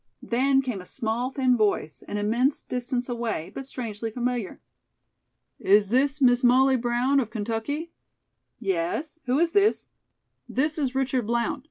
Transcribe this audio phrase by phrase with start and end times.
[0.23, 4.59] Then came a small, thin voice, an immense distance away, but strangely familiar.
[5.59, 7.91] "Is this Miss Molly Brown of Kentucky?"
[8.59, 9.19] "Yes.
[9.27, 9.89] Who is this?"
[10.49, 11.59] "This is Richard Blount.